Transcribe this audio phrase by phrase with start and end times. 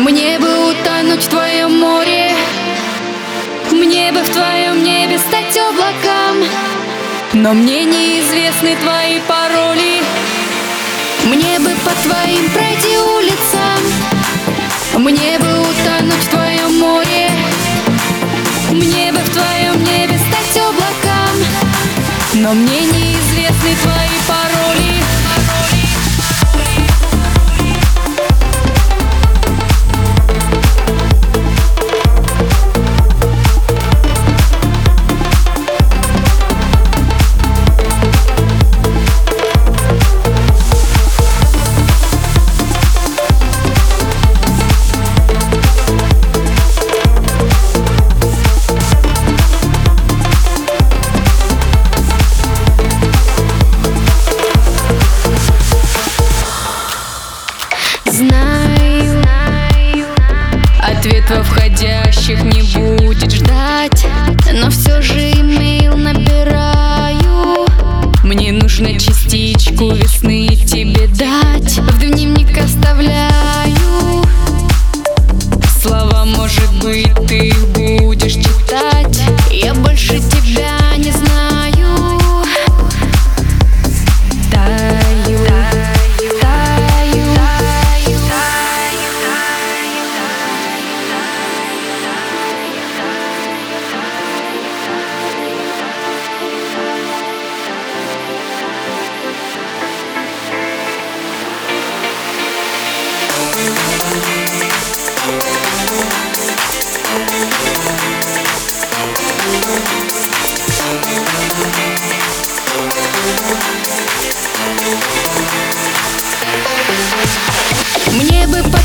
[0.00, 2.32] Мне бы утонуть в твоем море.
[3.70, 6.42] Мне бы в твоем небе стать облаком.
[7.34, 10.00] Но мне неизвестны твои пароли.
[11.26, 13.80] Мне бы по твоим пройти улицам.
[14.94, 17.30] Мне бы утонуть в твоем море.
[18.70, 21.36] Мне бы в твоем небе стать облаком.
[22.36, 22.99] Но мне неизвестны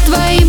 [0.06, 0.45] Твоим